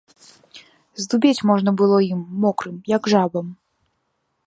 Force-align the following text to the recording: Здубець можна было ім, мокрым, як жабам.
Здубець 1.03 1.43
можна 1.51 1.71
было 1.83 1.97
ім, 2.13 2.21
мокрым, 2.47 2.83
як 2.97 3.03
жабам. 3.15 3.47